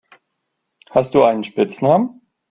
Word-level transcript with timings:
Hast 0.89 1.13
du 1.13 1.21
einen 1.21 1.43
Spitznamen? 1.43 2.23